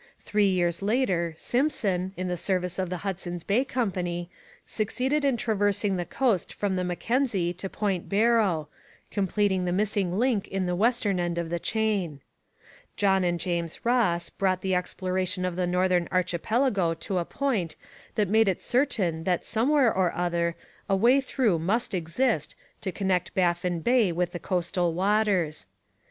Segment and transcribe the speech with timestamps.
[0.21, 4.31] Three years later Simpson, in the service of the Hudson's Bay Company,
[4.65, 8.67] succeeded in traversing the coast from the Mackenzie to Point Barrow,
[9.11, 12.19] completing the missing link in the western end of the chain.
[12.97, 17.75] John and James Ross brought the exploration of the northern archipelago to a point
[18.15, 20.55] that made it certain that somewhere or other
[20.89, 25.67] a way through must exist to connect Baffin Bay with the coastal waters.